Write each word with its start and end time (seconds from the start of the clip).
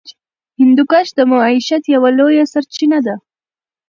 هندوکش 0.59 1.07
د 1.17 1.19
معیشت 1.31 1.83
یوه 1.95 2.09
لویه 2.19 2.45
سرچینه 2.53 2.99
ده. 3.05 3.15